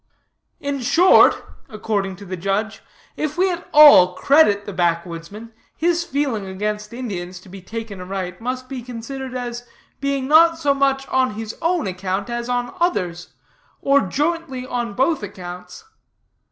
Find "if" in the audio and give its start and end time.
3.15-3.37